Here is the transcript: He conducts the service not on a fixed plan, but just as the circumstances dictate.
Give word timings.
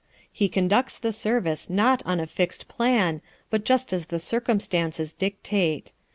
He 0.31 0.49
conducts 0.49 0.97
the 0.97 1.13
service 1.13 1.69
not 1.69 2.01
on 2.07 2.19
a 2.19 2.25
fixed 2.25 2.67
plan, 2.67 3.21
but 3.51 3.63
just 3.63 3.93
as 3.93 4.07
the 4.07 4.17
circumstances 4.19 5.13
dictate. 5.13 5.91